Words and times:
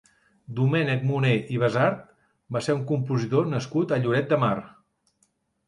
Domènec 0.59 1.03
Moner 1.09 1.33
i 1.57 1.59
Basart 1.65 2.01
va 2.57 2.63
ser 2.69 2.77
un 2.79 2.83
compositor 2.95 3.53
nascut 3.55 3.97
a 3.99 4.03
Lloret 4.07 4.35
de 4.35 4.43
Mar. 4.49 4.53